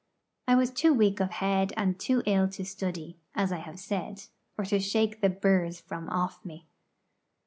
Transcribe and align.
I 0.47 0.55
was 0.55 0.71
too 0.71 0.95
weak 0.95 1.19
of 1.19 1.29
head 1.29 1.73
and 1.77 1.99
too 1.99 2.23
ill 2.25 2.49
to 2.49 2.65
study, 2.65 3.17
as 3.35 3.51
I 3.51 3.59
have 3.59 3.79
said, 3.79 4.23
or 4.57 4.65
to 4.65 4.79
shake 4.79 5.21
the 5.21 5.29
burrs 5.29 5.79
from 5.79 6.09
off 6.09 6.43
me. 6.43 6.65